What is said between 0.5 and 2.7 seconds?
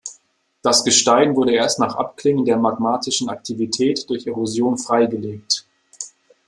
Das Gestein wurde erst nach Abklingen der